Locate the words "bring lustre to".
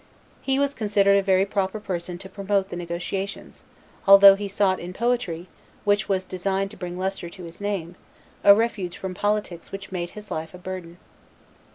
6.77-7.43